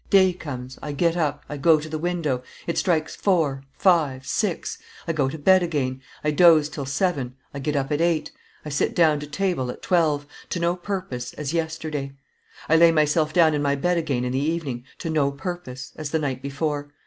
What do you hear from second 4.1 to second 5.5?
six; I go to